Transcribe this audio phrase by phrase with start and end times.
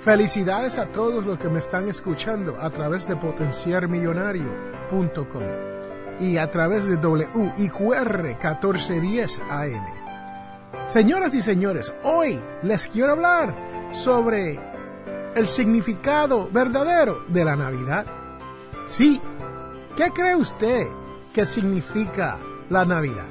[0.00, 5.42] Felicidades a todos los que me están escuchando a través de potencialmillonario.com
[6.18, 9.84] y a través de WIQR 1410 AM.
[10.86, 13.54] Señoras y señores, hoy les quiero hablar
[13.92, 14.58] sobre
[15.34, 18.06] el significado verdadero de la Navidad.
[18.86, 19.20] Sí,
[19.98, 20.86] ¿qué cree usted
[21.34, 22.38] que significa
[22.70, 23.28] la Navidad?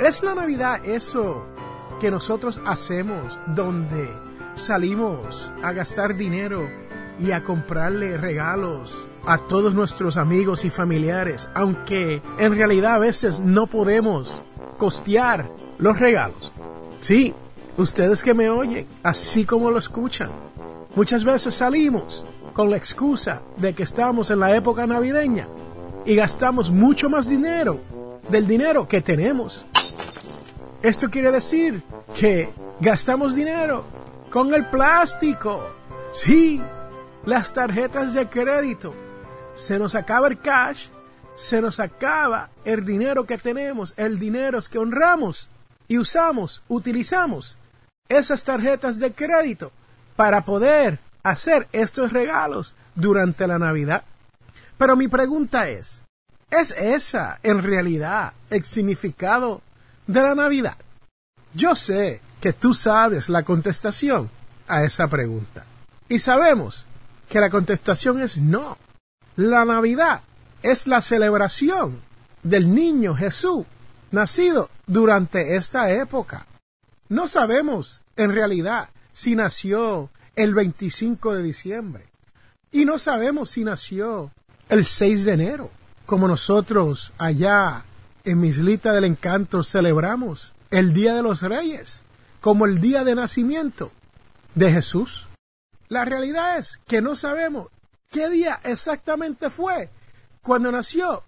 [0.00, 1.44] ¿Es la Navidad eso
[2.00, 4.08] que nosotros hacemos donde
[4.54, 6.68] salimos a gastar dinero
[7.20, 13.40] y a comprarle regalos a todos nuestros amigos y familiares, aunque en realidad a veces
[13.40, 14.42] no podemos
[14.78, 16.52] costear los regalos?
[17.00, 17.34] Sí,
[17.76, 20.30] ustedes que me oyen, así como lo escuchan,
[20.94, 25.48] muchas veces salimos con la excusa de que estamos en la época navideña
[26.04, 27.80] y gastamos mucho más dinero
[28.28, 29.64] del dinero que tenemos.
[30.82, 31.82] Esto quiere decir
[32.14, 33.84] que gastamos dinero
[34.34, 35.64] con el plástico.
[36.10, 36.60] Sí,
[37.24, 38.92] las tarjetas de crédito.
[39.54, 40.88] Se nos acaba el cash,
[41.36, 45.48] se nos acaba el dinero que tenemos, el dinero que honramos
[45.86, 47.56] y usamos, utilizamos
[48.08, 49.70] esas tarjetas de crédito
[50.16, 54.02] para poder hacer estos regalos durante la Navidad.
[54.76, 56.02] Pero mi pregunta es,
[56.50, 59.62] ¿es esa en realidad el significado
[60.08, 60.76] de la Navidad?
[61.54, 64.28] Yo sé que tú sabes la contestación
[64.68, 65.64] a esa pregunta.
[66.10, 66.84] Y sabemos
[67.26, 68.76] que la contestación es no.
[69.34, 70.20] La Navidad
[70.62, 72.02] es la celebración
[72.42, 73.64] del niño Jesús,
[74.10, 76.46] nacido durante esta época.
[77.08, 82.04] No sabemos en realidad si nació el 25 de diciembre.
[82.70, 84.32] Y no sabemos si nació
[84.68, 85.70] el 6 de enero,
[86.04, 87.86] como nosotros allá
[88.22, 92.03] en Mislita del Encanto celebramos el Día de los Reyes,
[92.44, 93.90] como el día de nacimiento
[94.54, 95.26] de Jesús.
[95.88, 97.68] La realidad es que no sabemos
[98.10, 99.88] qué día exactamente fue
[100.42, 101.22] cuando nació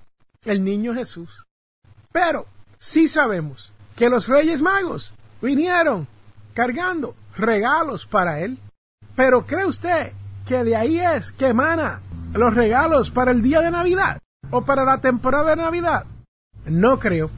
[0.45, 1.47] el niño Jesús.
[2.13, 2.45] Pero
[2.79, 6.07] sí sabemos que los Reyes Magos vinieron
[6.53, 8.59] cargando regalos para él.
[9.15, 10.13] Pero ¿cree usted
[10.47, 12.03] que de ahí es que emana
[12.35, 14.19] los regalos para el día de Navidad
[14.51, 16.05] o para la temporada de Navidad?
[16.67, 17.31] No creo.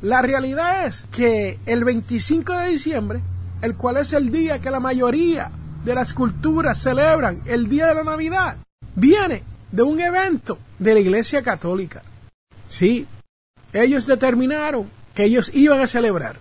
[0.00, 3.20] La realidad es que el 25 de diciembre,
[3.62, 5.50] el cual es el día que la mayoría
[5.84, 8.56] de las culturas celebran, el día de la Navidad,
[8.94, 9.42] viene
[9.72, 12.02] de un evento de la Iglesia Católica.
[12.68, 13.06] Sí,
[13.72, 16.36] ellos determinaron que ellos iban a celebrar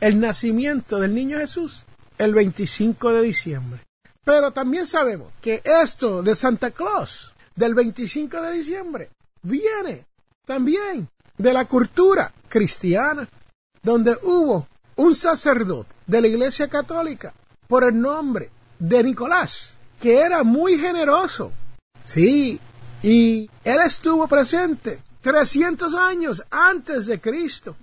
[0.00, 1.84] el nacimiento del niño Jesús
[2.18, 3.80] el 25 de diciembre.
[4.24, 9.10] Pero también sabemos que esto de Santa Claus, del 25 de diciembre,
[9.42, 10.06] viene
[10.44, 13.28] también de la cultura cristiana,
[13.82, 14.66] donde hubo
[14.96, 17.32] un sacerdote de la Iglesia Católica
[17.66, 21.52] por el nombre de Nicolás, que era muy generoso.
[22.04, 22.60] Sí,
[23.02, 27.76] y él estuvo presente 300 años antes de Cristo.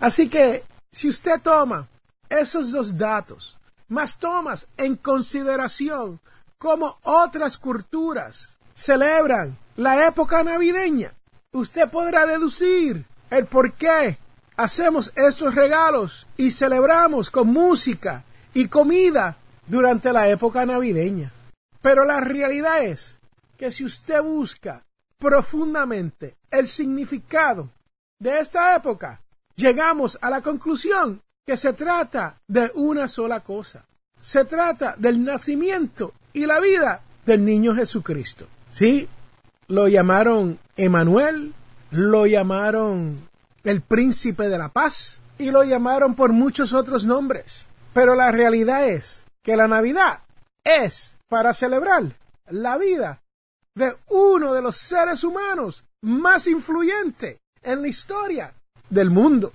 [0.00, 1.88] Así que si usted toma
[2.28, 3.56] esos dos datos
[3.88, 6.20] mas tomas en consideración
[6.58, 11.12] cómo otras culturas celebran la época navideña,
[11.56, 14.18] usted podrá deducir el por qué
[14.56, 18.24] hacemos estos regalos y celebramos con música
[18.54, 19.36] y comida
[19.66, 21.32] durante la época navideña.
[21.80, 23.18] Pero la realidad es
[23.56, 24.84] que si usted busca
[25.18, 27.70] profundamente el significado
[28.18, 29.20] de esta época,
[29.54, 33.84] llegamos a la conclusión que se trata de una sola cosa.
[34.18, 38.46] Se trata del nacimiento y la vida del niño Jesucristo.
[38.72, 39.08] Sí,
[39.68, 41.54] lo llamaron Emanuel,
[41.90, 43.28] lo llamaron
[43.64, 47.66] el príncipe de la paz y lo llamaron por muchos otros nombres.
[47.92, 50.20] Pero la realidad es que la Navidad
[50.64, 52.16] es para celebrar
[52.48, 53.22] la vida
[53.74, 58.54] de uno de los seres humanos más influyentes en la historia
[58.90, 59.52] del mundo,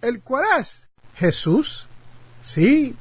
[0.00, 1.86] el cual es Jesús.
[2.42, 2.94] Sí,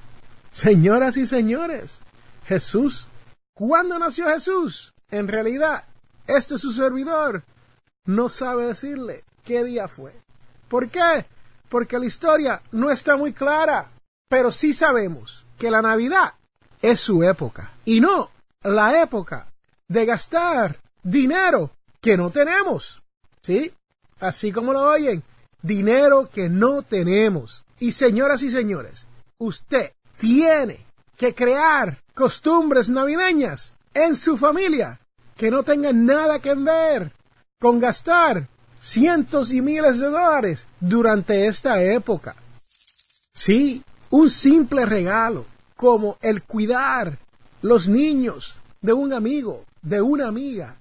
[0.51, 2.01] señoras y señores,
[2.45, 3.07] Jesús.
[3.53, 4.93] ¿Cuándo nació Jesús?
[5.11, 5.85] En realidad,
[6.27, 7.43] este su servidor
[8.05, 10.13] no sabe decirle qué día fue.
[10.67, 11.25] ¿Por qué?
[11.69, 13.91] Porque la historia no está muy clara,
[14.29, 16.33] pero sí sabemos que la Navidad
[16.81, 18.31] es su época y no
[18.63, 19.47] la época
[19.87, 23.01] de gastar dinero que no tenemos.
[23.41, 23.73] ¿Sí?
[24.19, 25.23] Así como lo oyen,
[25.61, 27.63] dinero que no tenemos.
[27.79, 29.05] Y señoras y señores,
[29.37, 30.85] usted tiene
[31.17, 34.99] que crear costumbres navideñas en su familia
[35.35, 37.11] que no tengan nada que ver
[37.59, 38.47] con gastar
[38.81, 42.35] cientos y miles de dólares durante esta época.
[43.33, 45.45] Sí, un simple regalo
[45.75, 47.17] como el cuidar
[47.61, 50.75] los niños de un amigo, de una amiga,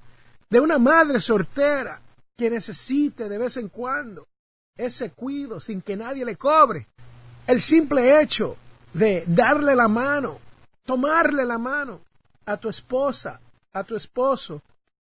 [0.51, 2.01] de una madre soltera
[2.37, 4.27] que necesite de vez en cuando
[4.77, 6.87] ese cuido sin que nadie le cobre.
[7.47, 8.56] El simple hecho
[8.93, 10.39] de darle la mano,
[10.85, 12.01] tomarle la mano
[12.47, 13.41] a tu esposa,
[13.75, 14.62] a tu esposo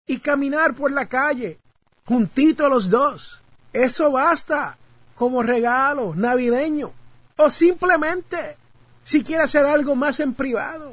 [0.06, 1.58] y caminar por la calle
[2.04, 3.40] juntito los dos.
[3.72, 4.76] Eso basta
[5.16, 6.92] como regalo navideño.
[7.36, 8.56] O simplemente,
[9.02, 10.92] si quiere hacer algo más en privado,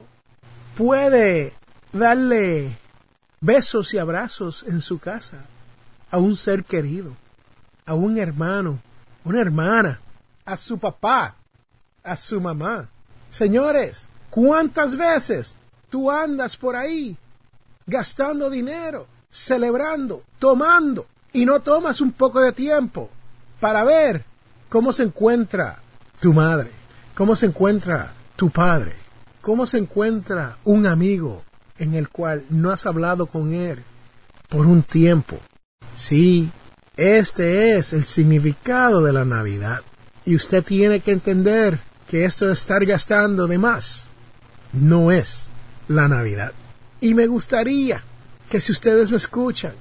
[0.77, 1.53] puede
[1.91, 2.77] darle
[3.41, 5.37] besos y abrazos en su casa
[6.09, 7.11] a un ser querido,
[7.85, 8.79] a un hermano,
[9.25, 9.99] una hermana,
[10.45, 11.35] a su papá,
[12.03, 12.87] a su mamá.
[13.29, 15.55] Señores, ¿cuántas veces
[15.89, 17.17] tú andas por ahí
[17.87, 23.09] gastando dinero, celebrando, tomando, y no tomas un poco de tiempo
[23.59, 24.23] para ver
[24.69, 25.79] cómo se encuentra
[26.19, 26.71] tu madre,
[27.15, 28.93] cómo se encuentra tu padre,
[29.41, 31.43] cómo se encuentra un amigo
[31.79, 33.83] en el cual no has hablado con él
[34.49, 35.39] por un tiempo.
[35.95, 36.49] Sí,
[36.95, 39.81] este es el significado de la Navidad.
[40.25, 44.07] Y usted tiene que entender que esto de estar gastando de más
[44.73, 45.49] no es
[45.87, 46.53] la Navidad.
[46.99, 48.03] Y me gustaría
[48.49, 49.75] que si ustedes me escuchan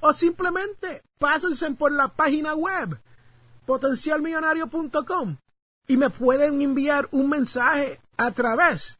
[0.00, 2.98] o simplemente pásense por la página web
[3.68, 5.36] potencialmillonario.com
[5.86, 8.96] y me pueden enviar un mensaje a través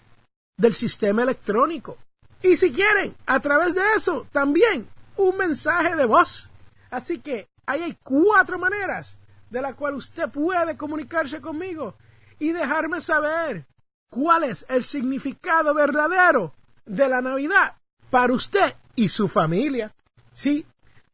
[0.58, 1.96] del sistema electrónico.
[2.42, 4.86] Y si quieren, a través de eso también
[5.16, 6.50] un mensaje de voz.
[6.90, 9.16] Así que ahí hay cuatro maneras
[9.48, 11.94] de la cual usted puede comunicarse conmigo
[12.38, 13.64] y dejarme saber
[14.10, 16.52] cuál es el significado verdadero
[16.84, 17.74] de la Navidad
[18.10, 19.94] para usted y su familia.
[20.34, 20.66] Sí,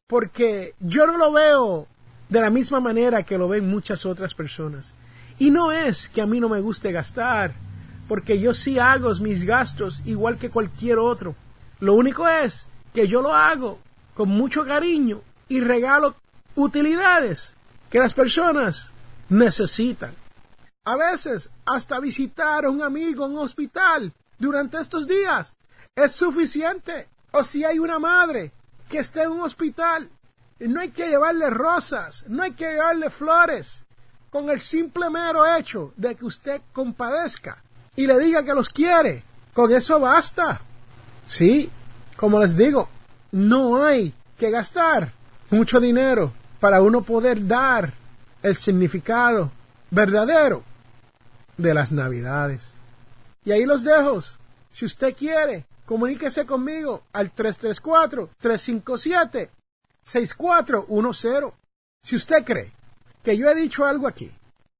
[0.08, 1.86] porque yo no lo veo
[2.28, 4.94] de la misma manera que lo ven muchas otras personas.
[5.38, 7.52] Y no es que a mí no me guste gastar,
[8.08, 11.34] porque yo sí hago mis gastos igual que cualquier otro.
[11.80, 13.78] Lo único es que yo lo hago
[14.14, 16.14] con mucho cariño y regalo
[16.54, 17.54] utilidades
[17.90, 18.90] que las personas
[19.28, 20.14] necesitan.
[20.84, 25.56] A veces hasta visitar a un amigo en un hospital durante estos días
[25.96, 27.08] es suficiente.
[27.32, 28.52] O si hay una madre
[28.88, 30.08] que esté en un hospital
[30.60, 33.84] no hay que llevarle rosas, no hay que llevarle flores,
[34.30, 37.62] con el simple mero hecho de que usted compadezca
[37.96, 39.22] y le diga que los quiere.
[39.52, 40.60] Con eso basta.
[41.28, 41.70] Sí,
[42.16, 42.88] como les digo,
[43.30, 45.12] no hay que gastar
[45.50, 47.92] mucho dinero para uno poder dar
[48.42, 49.52] el significado
[49.90, 50.64] verdadero
[51.56, 52.74] de las navidades.
[53.44, 54.20] Y ahí los dejo.
[54.72, 59.50] Si usted quiere, comuníquese conmigo al 334 357
[60.04, 61.52] 6410.
[62.02, 62.72] Si usted cree
[63.22, 64.30] que yo he dicho algo aquí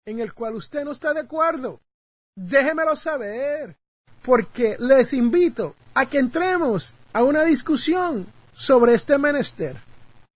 [0.07, 1.81] en el cual usted no está de acuerdo,
[2.37, 3.77] déjemelo saber,
[4.23, 9.77] porque les invito a que entremos a una discusión sobre este menester,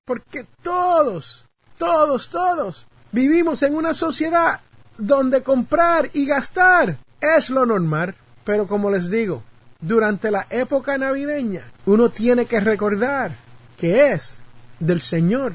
[0.06, 1.44] porque todos,
[1.76, 4.60] todos, todos vivimos en una sociedad
[4.96, 8.14] donde comprar y gastar es lo normal,
[8.44, 9.42] pero como les digo,
[9.80, 13.32] durante la época navideña uno tiene que recordar
[13.76, 14.37] que es
[14.78, 15.54] del Señor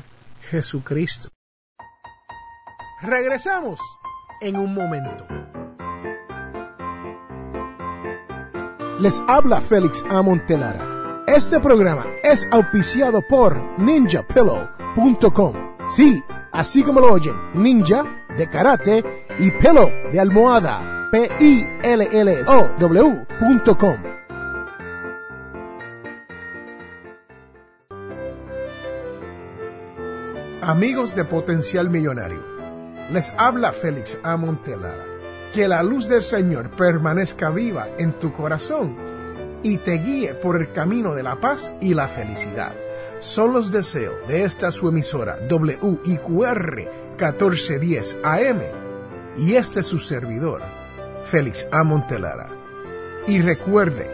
[0.49, 1.29] Jesucristo.
[3.01, 3.79] Regresamos
[4.41, 5.25] en un momento.
[8.99, 10.21] Les habla Félix A.
[10.21, 15.53] Montelara Este programa es auspiciado por ninjapillow.com.
[15.89, 18.05] Sí, así como lo oyen, ninja
[18.37, 19.03] de karate
[19.39, 21.09] y pillow de almohada.
[21.11, 22.13] P-I-L-L-O-W.com.
[30.65, 32.41] Amigos de Potencial Millonario,
[33.09, 34.37] les habla Félix A.
[34.37, 35.03] Montelara.
[35.51, 38.95] Que la luz del Señor permanezca viva en tu corazón
[39.61, 42.71] y te guíe por el camino de la paz y la felicidad.
[43.19, 46.77] Son los deseos de esta su emisora WIQR
[47.17, 48.61] 1410 AM
[49.35, 50.61] y este es su servidor,
[51.25, 51.83] Félix A.
[51.83, 52.47] Montelara.
[53.27, 54.09] Y recuerde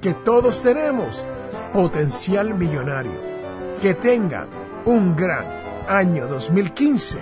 [0.00, 1.24] que todos tenemos
[1.72, 3.32] potencial millonario.
[3.80, 4.48] Que tengan
[4.84, 7.18] un gran año 2015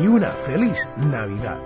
[0.00, 1.58] y una feliz Navidad.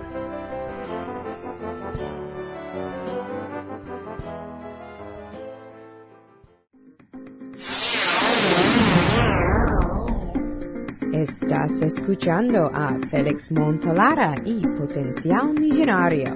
[11.13, 16.35] Estás escuchando a Félix Montalara y Potencial Millonario.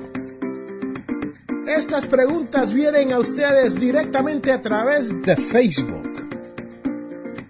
[1.67, 6.09] Estas preguntas vienen a ustedes directamente a través de Facebook.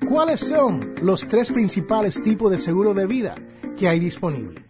[0.08, 3.36] ¿Cuáles son los tres principales tipos de seguro de vida
[3.78, 4.64] que hay disponible?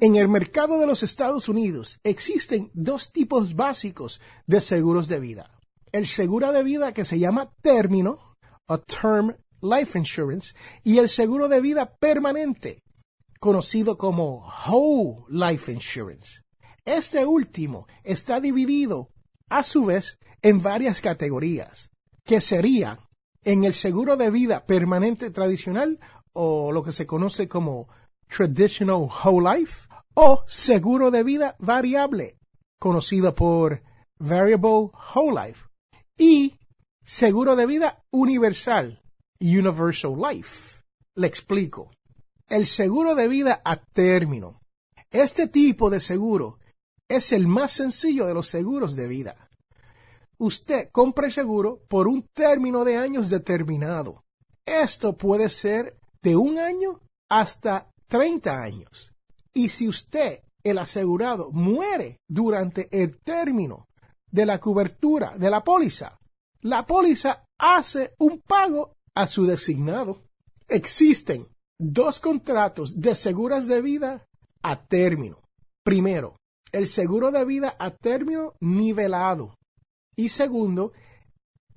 [0.00, 5.58] En el mercado de los Estados Unidos existen dos tipos básicos de seguros de vida.
[5.90, 8.18] El seguro de vida que se llama término,
[8.66, 12.82] o term life insurance, y el seguro de vida permanente,
[13.38, 16.42] conocido como whole life insurance.
[16.84, 19.10] Este último está dividido,
[19.48, 21.90] a su vez, en varias categorías,
[22.24, 22.98] que serían
[23.44, 25.98] en el seguro de vida permanente tradicional
[26.32, 27.88] o lo que se conoce como
[28.28, 32.38] traditional whole life o seguro de vida variable,
[32.78, 33.82] conocido por
[34.18, 35.66] variable whole life,
[36.16, 36.58] y
[37.04, 39.02] seguro de vida universal,
[39.40, 40.82] universal life.
[41.16, 41.90] Le explico.
[42.48, 44.60] El seguro de vida a término.
[45.10, 46.58] Este tipo de seguro
[47.08, 49.41] es el más sencillo de los seguros de vida.
[50.38, 54.24] Usted compra el seguro por un término de años determinado.
[54.64, 59.12] Esto puede ser de un año hasta 30 años.
[59.54, 63.88] Y si usted, el asegurado, muere durante el término
[64.30, 66.18] de la cobertura de la póliza,
[66.62, 70.22] la póliza hace un pago a su designado.
[70.68, 71.48] Existen
[71.78, 74.26] dos contratos de seguros de vida
[74.62, 75.40] a término.
[75.84, 76.36] Primero,
[76.70, 79.54] el seguro de vida a término nivelado.
[80.16, 80.92] Y segundo,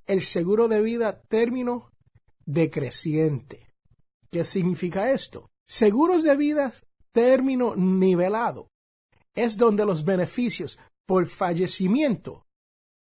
[0.06, 1.90] el seguro de vida término
[2.46, 3.72] decreciente.
[4.32, 5.50] ¿Qué significa esto?
[5.68, 6.74] Seguros de vida
[7.12, 8.70] término nivelado
[9.34, 10.78] es donde los beneficios
[11.08, 12.46] por fallecimiento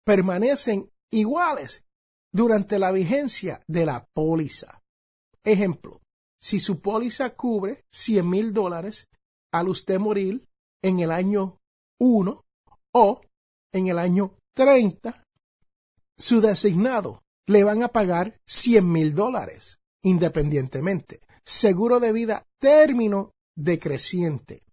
[0.05, 1.85] permanecen iguales
[2.33, 4.83] durante la vigencia de la póliza.
[5.45, 6.01] Ejemplo,
[6.41, 9.09] si su póliza cubre 100 mil dólares
[9.53, 10.47] al usted morir
[10.83, 11.59] en el año
[12.01, 12.45] 1
[12.95, 13.21] o
[13.73, 15.23] en el año 30,
[16.19, 21.21] su designado le van a pagar 100 mil dólares independientemente.
[21.45, 24.65] Seguro de vida término decreciente.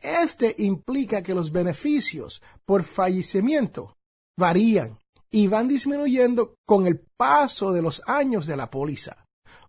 [0.00, 3.96] Este implica que los beneficios por fallecimiento
[4.38, 9.24] varían y van disminuyendo con el paso de los años de la póliza,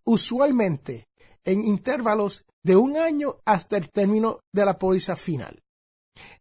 [0.05, 1.07] usualmente
[1.43, 5.63] en intervalos de un año hasta el término de la póliza final.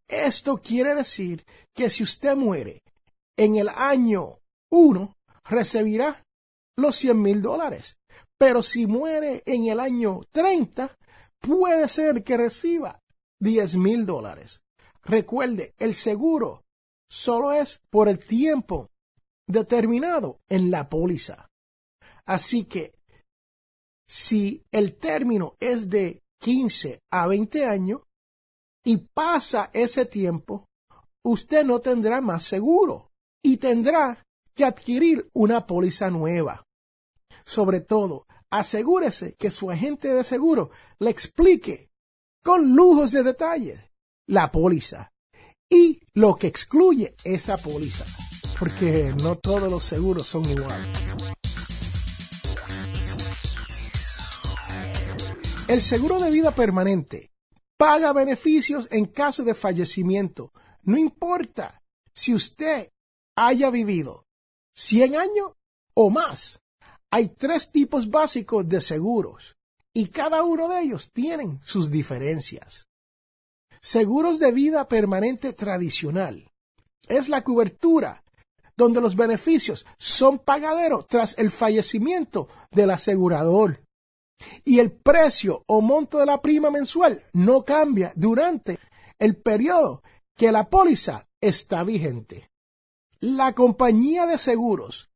[0.06, 2.82] Esto quiere decir que si usted muere
[3.36, 4.38] en el año
[4.70, 6.24] 1, recibirá
[6.76, 7.96] los 100 mil dólares.
[8.38, 10.96] Pero si muere en el año 30,
[11.38, 13.00] puede ser que reciba
[13.40, 14.60] 10 mil dólares.
[15.04, 16.64] Recuerde, el seguro
[17.10, 18.90] solo es por el tiempo
[19.46, 21.48] determinado en la póliza.
[22.24, 22.94] Así que
[24.08, 28.02] si el término es de 15 a 20 años
[28.84, 30.66] y pasa ese tiempo,
[31.24, 33.11] usted no tendrá más seguro
[33.42, 36.64] y tendrá que adquirir una póliza nueva.
[37.44, 41.90] Sobre todo, asegúrese que su agente de seguro le explique
[42.42, 43.90] con lujos de detalle
[44.26, 45.10] la póliza
[45.68, 48.04] y lo que excluye esa póliza
[48.62, 50.86] porque no todos los seguros son iguales.
[55.66, 57.32] El seguro de vida permanente
[57.76, 60.52] paga beneficios en caso de fallecimiento.
[60.82, 61.82] No importa
[62.14, 62.91] si usted
[63.36, 64.26] haya vivido
[64.74, 65.52] 100 años
[65.94, 66.60] o más.
[67.10, 69.56] Hay tres tipos básicos de seguros
[69.92, 72.86] y cada uno de ellos tienen sus diferencias.
[73.80, 76.50] Seguros de vida permanente tradicional
[77.08, 78.22] es la cobertura
[78.76, 83.82] donde los beneficios son pagaderos tras el fallecimiento del asegurador.
[84.64, 88.78] Y el precio o monto de la prima mensual no cambia durante
[89.18, 90.02] el periodo
[90.36, 92.51] que la póliza está vigente.
[93.24, 95.08] La compañía de seguros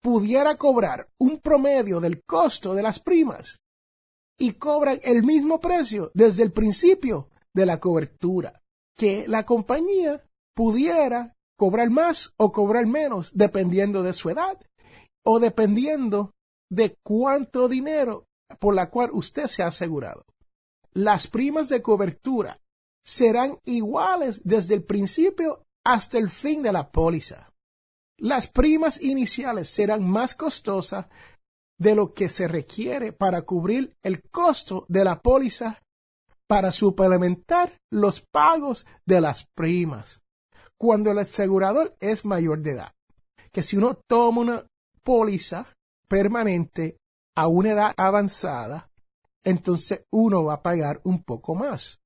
[0.00, 3.58] pudiera cobrar un promedio del costo de las primas
[4.38, 8.62] y cobran el mismo precio desde el principio de la cobertura,
[8.96, 10.22] que la compañía
[10.54, 14.56] pudiera cobrar más o cobrar menos dependiendo de su edad
[15.24, 16.34] o dependiendo
[16.70, 18.28] de cuánto dinero
[18.60, 20.24] por la cual usted se ha asegurado.
[20.92, 22.60] Las primas de cobertura
[23.04, 27.47] serán iguales desde el principio hasta el fin de la póliza.
[28.18, 31.06] Las primas iniciales serán más costosas
[31.78, 35.80] de lo que se requiere para cubrir el costo de la póliza
[36.48, 40.20] para suplementar los pagos de las primas
[40.78, 42.92] cuando el asegurador es mayor de edad.
[43.52, 44.66] Que si uno toma una
[45.02, 45.66] póliza
[46.08, 46.96] permanente
[47.36, 48.90] a una edad avanzada,
[49.44, 52.00] entonces uno va a pagar un poco más.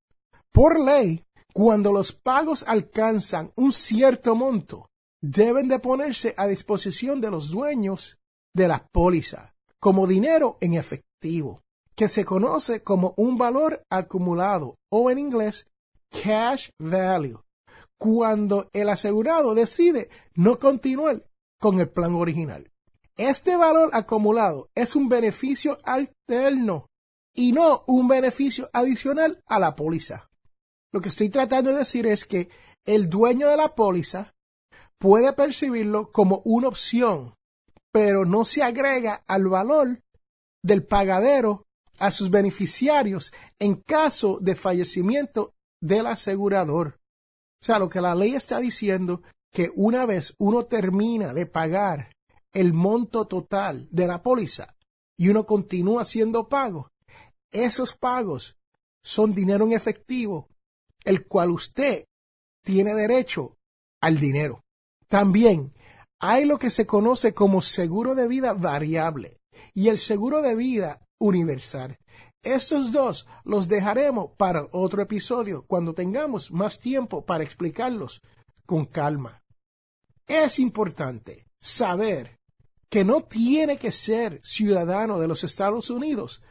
[0.53, 4.91] Por ley, cuando los pagos alcanzan un cierto monto,
[5.23, 8.19] deben de ponerse a disposición de los dueños
[8.55, 11.63] de la póliza como dinero en efectivo,
[11.97, 15.69] que se conoce como un valor acumulado o en inglés
[16.11, 17.41] cash value,
[17.99, 21.25] cuando el asegurado decide no continuar
[21.61, 22.71] con el plan original.
[23.17, 26.87] Este valor acumulado es un beneficio alterno
[27.35, 30.29] y no un beneficio adicional a la póliza.
[30.93, 32.49] Lo que estoy tratando de decir es que
[32.85, 34.32] el dueño de la póliza
[35.03, 37.35] puede percibirlo como una opción,
[37.91, 40.01] pero no se agrega al valor
[40.63, 41.67] del pagadero
[41.99, 47.01] a sus beneficiarios en caso de fallecimiento del asegurador.
[47.61, 52.15] O sea, lo que la ley está diciendo que una vez uno termina de pagar
[52.53, 54.77] el monto total de la póliza
[55.19, 56.93] y uno continúa haciendo pagos,
[57.51, 58.57] esos pagos
[59.03, 60.49] son dinero en efectivo,
[61.05, 62.05] el cual usted
[62.63, 63.57] tiene derecho
[64.01, 64.63] al dinero.
[65.13, 65.75] También
[66.21, 69.43] hay lo que se conoce como seguro de vida variable
[69.75, 71.99] y el seguro de vida universal.
[72.43, 78.23] Estos dos los dejaremos para otro episodio cuando tengamos más tiempo para explicarlos
[78.65, 79.43] con calma.
[80.27, 82.39] Es importante saber
[82.89, 86.43] que no tiene que ser ciudadano de los Estados Unidos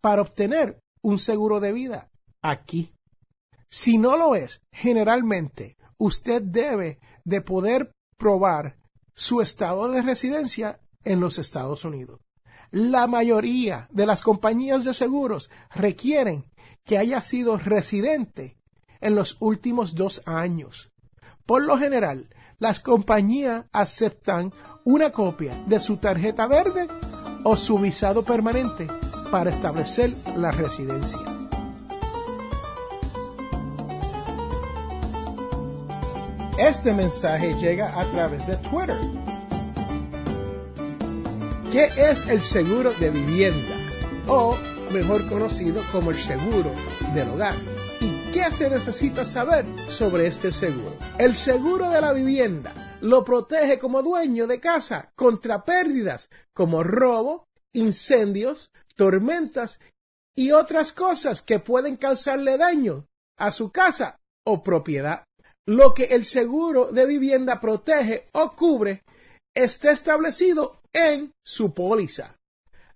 [0.00, 2.94] para obtener un seguro de vida aquí.
[3.68, 7.90] Si no lo es, generalmente usted debe de poder
[8.24, 8.78] probar
[9.12, 12.20] su estado de residencia en los Estados Unidos
[12.74, 16.46] la mayoría de las compañías de seguros requieren
[16.84, 18.56] que haya sido residente
[19.00, 20.90] en los últimos dos años.
[21.46, 26.88] Por lo general, las compañías aceptan una copia de su tarjeta verde
[27.44, 28.88] o su visado permanente
[29.30, 31.33] para establecer la residencia.
[36.58, 38.96] Este mensaje llega a través de Twitter
[41.72, 43.74] ¿Qué es el seguro de vivienda?
[44.28, 44.56] O
[44.92, 46.70] mejor conocido como el seguro
[47.12, 47.56] del hogar.
[48.00, 50.96] ¿Y qué se necesita saber sobre este seguro?
[51.18, 57.48] El seguro de la vivienda lo protege como dueño de casa contra pérdidas como robo,
[57.72, 59.80] incendios, tormentas
[60.36, 65.24] y otras cosas que pueden causarle daño a su casa o propiedad.
[65.66, 69.04] Lo que el seguro de vivienda protege o cubre
[69.54, 72.36] está establecido en su póliza.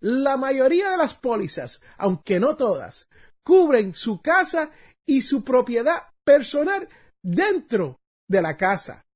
[0.00, 3.08] La mayoría de las pólizas, aunque no todas,
[3.42, 4.70] cubren su casa
[5.06, 6.88] y su propiedad personal
[7.22, 9.06] dentro de la casa.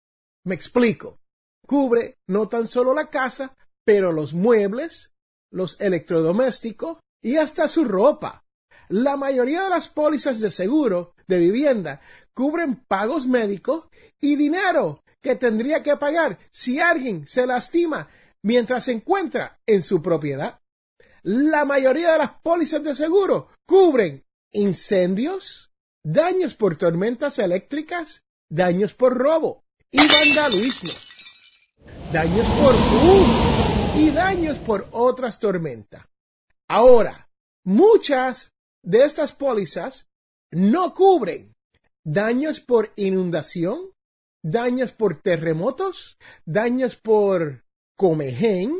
[0.44, 1.20] Me explico.
[1.66, 5.12] Cubre no tan solo la casa, pero los muebles,
[5.52, 8.44] los electrodomésticos y hasta su ropa.
[8.88, 12.00] La mayoría de las pólizas de seguro de vivienda
[12.34, 13.84] cubren pagos médicos
[14.20, 18.08] y dinero que tendría que pagar si alguien se lastima
[18.42, 20.60] mientras se encuentra en su propiedad.
[21.22, 25.70] La mayoría de las pólizas de seguro cubren incendios,
[26.02, 30.90] daños por tormentas eléctricas, daños por robo y vandalismo,
[32.12, 36.04] daños por humo y daños por otras tormentas.
[36.68, 37.28] Ahora,
[37.64, 40.08] muchas de estas pólizas
[40.50, 41.51] no cubren
[42.04, 43.92] daños por inundación,
[44.42, 47.64] daños por terremotos, daños por
[47.96, 48.78] comején,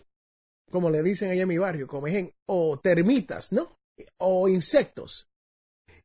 [0.71, 3.79] como le dicen allá en mi barrio, comején, o termitas, ¿no?
[4.19, 5.29] O insectos.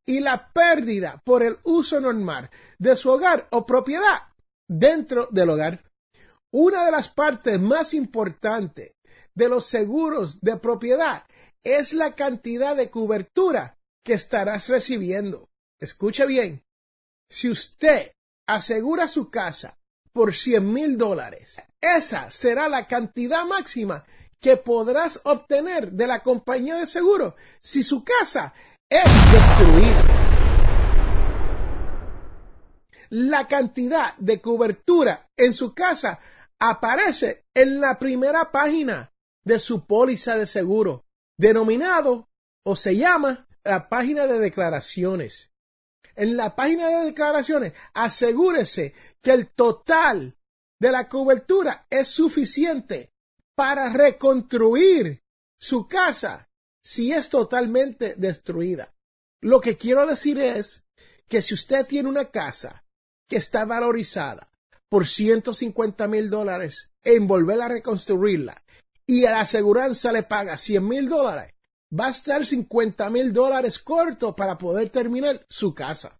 [0.05, 4.33] Y la pérdida por el uso normal de su hogar o propiedad
[4.67, 5.83] dentro del hogar.
[6.49, 8.95] una de las partes más importantes
[9.35, 11.25] de los seguros de propiedad
[11.63, 15.49] es la cantidad de cobertura que estarás recibiendo.
[15.79, 16.63] Escuche bien,
[17.29, 18.11] si usted
[18.47, 19.77] asegura su casa
[20.13, 24.05] por 100 mil dólares, esa será la cantidad máxima
[24.39, 28.53] que podrás obtener de la compañía de seguro si su casa
[28.89, 30.03] es destruida.
[33.09, 36.19] La cantidad de cobertura en su casa
[36.59, 39.13] aparece en la primera página
[39.45, 41.05] de su póliza de seguro,
[41.37, 42.29] denominado
[42.65, 45.51] o se llama la página de declaraciones.
[46.17, 50.35] En la página de declaraciones, asegúrese que el total
[50.79, 53.11] de la cobertura es suficiente
[53.55, 55.21] para reconstruir
[55.59, 56.49] su casa
[56.83, 58.95] si es totalmente destruida.
[59.41, 60.85] Lo que quiero decir es
[61.27, 62.83] que si usted tiene una casa
[63.29, 64.49] que está valorizada
[64.89, 68.63] por 150 mil dólares en volver a reconstruirla
[69.05, 71.53] y a la aseguranza le paga 100 mil dólares,
[71.91, 76.19] va a estar 50 mil dólares corto para poder terminar su casa.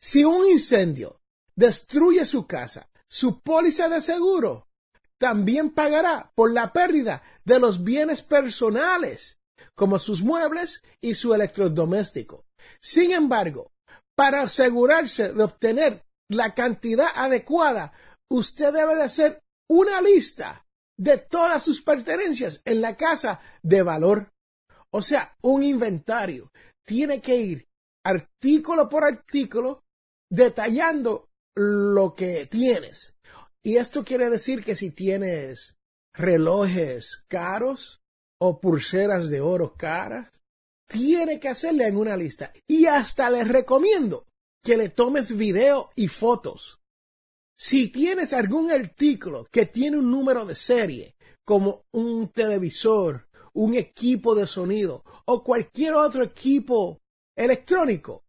[0.00, 1.20] Si un incendio
[1.54, 4.68] destruye su casa, su póliza de seguro
[5.18, 9.38] también pagará por la pérdida de los bienes personales,
[9.74, 12.46] como sus muebles y su electrodoméstico.
[12.80, 13.72] Sin embargo,
[14.14, 17.92] para asegurarse de obtener la cantidad adecuada,
[18.28, 20.66] usted debe de hacer una lista
[20.98, 24.32] de todas sus pertenencias en la casa de valor.
[24.90, 26.52] O sea, un inventario.
[26.84, 27.68] Tiene que ir
[28.04, 29.84] artículo por artículo
[30.30, 33.16] detallando lo que tienes.
[33.62, 35.76] Y esto quiere decir que si tienes
[36.14, 38.00] relojes caros
[38.40, 40.40] o pulseras de oro caras,
[40.88, 42.52] tiene que hacerle en una lista.
[42.68, 44.26] Y hasta les recomiendo
[44.62, 46.80] que le tomes video y fotos.
[47.58, 54.34] Si tienes algún artículo que tiene un número de serie, como un televisor, un equipo
[54.34, 57.00] de sonido o cualquier otro equipo
[57.34, 58.24] electrónico,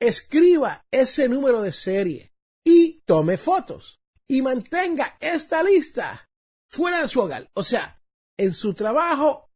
[0.00, 2.32] escriba ese número de serie
[2.64, 6.28] y tome fotos y mantenga esta lista
[6.68, 7.50] fuera de su hogar.
[7.54, 8.00] O sea,
[8.38, 9.50] en su trabajo,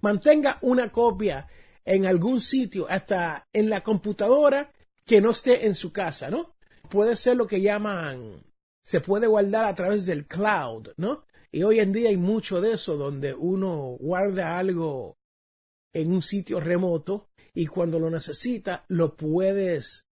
[0.00, 1.48] mantenga una copia
[1.84, 4.72] en algún sitio, hasta en la computadora
[5.06, 6.54] que no esté en su casa, ¿no?
[6.90, 8.44] Puede ser lo que llaman,
[8.82, 11.24] se puede guardar a través del cloud, ¿no?
[11.56, 15.16] Y hoy en día hay mucho de eso donde uno guarda algo
[15.94, 20.04] en un sitio remoto y cuando lo necesita lo puedes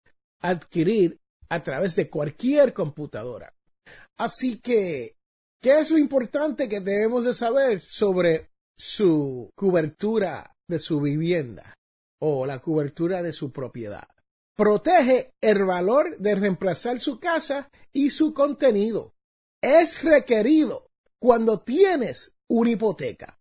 [0.42, 3.54] adquirir a través de cualquier computadora.
[4.18, 5.18] Así que,
[5.62, 11.76] ¿qué es lo importante que debemos de saber sobre su cobertura de su vivienda
[12.22, 14.08] o la cobertura de su propiedad?
[14.56, 19.14] protege el valor de reemplazar su casa y su contenido.
[19.62, 20.88] Es requerido
[21.24, 23.40] cuando tienes una hipoteca.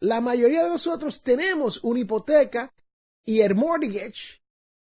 [0.00, 2.70] La mayoría de nosotros tenemos una hipoteca
[3.24, 4.42] y el mortgage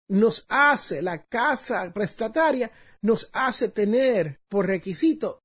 [0.10, 2.72] nos hace, la casa prestataria
[3.04, 5.44] nos hace tener por requisito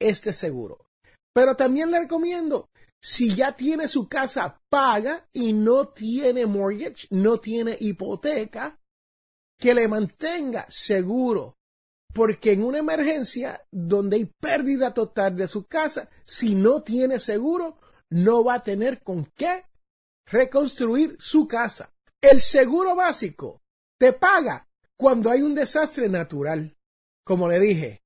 [0.00, 0.86] este seguro.
[1.34, 7.38] Pero también le recomiendo, si ya tiene su casa paga y no tiene mortgage, no
[7.38, 8.80] tiene hipoteca,
[9.58, 11.57] que le mantenga seguro.
[12.18, 17.78] Porque en una emergencia donde hay pérdida total de su casa, si no tiene seguro,
[18.10, 19.66] no va a tener con qué
[20.26, 21.94] reconstruir su casa.
[22.20, 23.62] El seguro básico
[24.00, 26.76] te paga cuando hay un desastre natural.
[27.24, 28.02] Como le dije,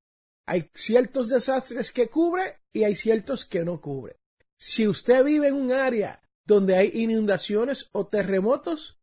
[0.46, 4.18] hay ciertos desastres que cubre y hay ciertos que no cubre.
[4.59, 9.01] Si usted vive en un área donde hay inundaciones o terremotos,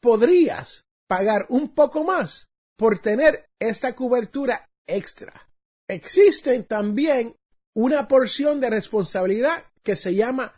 [0.00, 5.50] podrías pagar un poco más por tener esta cobertura extra.
[5.88, 7.34] Existe también
[7.74, 10.54] una porción de responsabilidad que se llama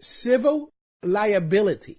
[0.00, 0.68] Civil
[1.02, 1.98] Liability,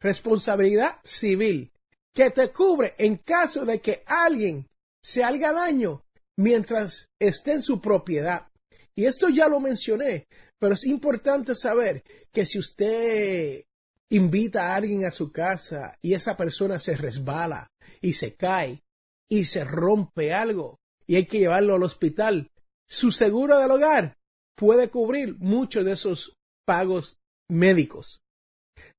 [0.00, 1.72] responsabilidad civil,
[2.14, 4.68] que te cubre en caso de que alguien
[5.02, 6.04] se haga daño
[6.36, 8.48] mientras esté en su propiedad.
[8.94, 10.28] Y esto ya lo mencioné,
[10.58, 13.64] pero es importante saber que si usted
[14.10, 18.83] invita a alguien a su casa y esa persona se resbala y se cae
[19.28, 22.50] y se rompe algo y hay que llevarlo al hospital,
[22.88, 24.18] su seguro del hogar
[24.56, 28.22] puede cubrir muchos de esos pagos médicos.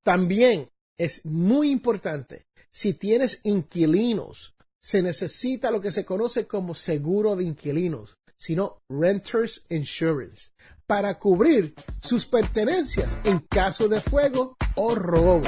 [0.04, 7.36] También es muy importante, si tienes inquilinos, se necesita lo que se conoce como seguro
[7.36, 10.52] de inquilinos, sino renters insurance
[10.86, 15.48] para cubrir sus pertenencias en caso de fuego o robo.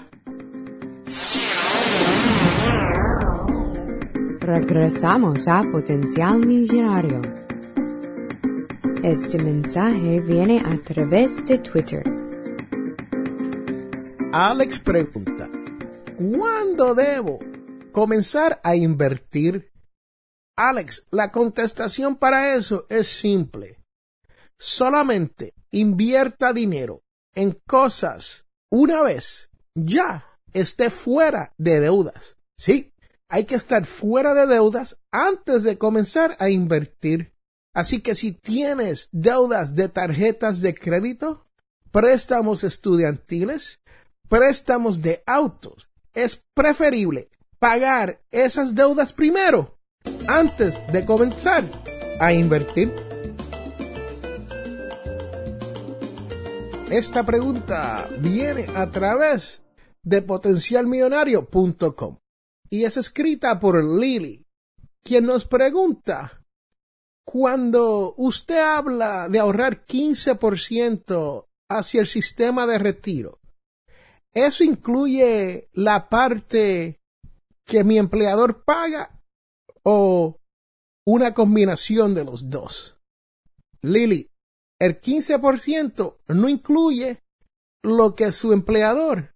[4.53, 7.21] Regresamos a Potencial Millonario.
[9.01, 12.03] Este mensaje viene a través de Twitter.
[14.33, 15.49] Alex pregunta,
[16.17, 17.39] ¿cuándo debo
[17.93, 19.71] comenzar a invertir?
[20.57, 23.79] Alex, la contestación para eso es simple.
[24.59, 32.35] Solamente invierta dinero en cosas una vez ya esté fuera de deudas.
[32.57, 32.90] Sí,
[33.31, 37.31] hay que estar fuera de deudas antes de comenzar a invertir.
[37.73, 41.47] Así que si tienes deudas de tarjetas de crédito,
[41.91, 43.79] préstamos estudiantiles,
[44.27, 49.77] préstamos de autos, es preferible pagar esas deudas primero
[50.27, 51.63] antes de comenzar
[52.19, 52.93] a invertir.
[56.89, 59.61] Esta pregunta viene a través
[60.03, 62.20] de potencialmillonario.com
[62.71, 64.47] y es escrita por Lily,
[65.03, 66.43] quien nos pregunta,
[67.25, 73.39] cuando usted habla de ahorrar 15% hacia el sistema de retiro,
[74.33, 77.01] ¿eso incluye la parte
[77.65, 79.21] que mi empleador paga
[79.83, 80.39] o
[81.05, 82.97] una combinación de los dos?
[83.81, 84.29] Lily,
[84.79, 87.21] el 15% no incluye
[87.83, 89.35] lo que su empleador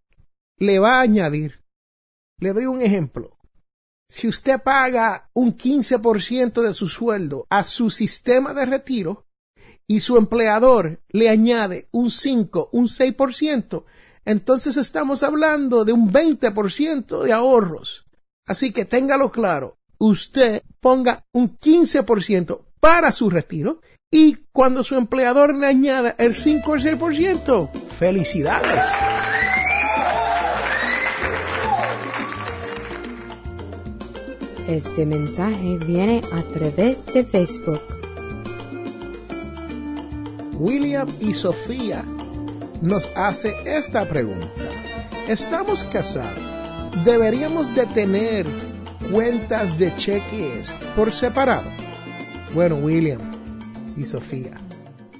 [0.57, 1.64] le va a añadir.
[2.39, 3.37] Le doy un ejemplo.
[4.09, 9.25] Si usted paga un 15% de su sueldo a su sistema de retiro
[9.87, 13.83] y su empleador le añade un 5, un 6%,
[14.25, 18.05] entonces estamos hablando de un 20% de ahorros.
[18.47, 25.55] Así que téngalo claro, usted ponga un 15% para su retiro y cuando su empleador
[25.55, 28.85] le añada el 5 o 6%, felicidades.
[34.67, 37.81] Este mensaje viene a través de Facebook.
[40.57, 42.03] William y Sofía
[42.81, 44.63] nos hace esta pregunta.
[45.27, 46.39] ¿Estamos casados?
[47.05, 48.47] ¿Deberíamos de tener
[49.11, 51.69] cuentas de cheques por separado?
[52.55, 53.21] Bueno, William
[53.95, 54.57] y Sofía,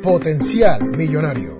[0.02, 1.59] potencial millonario.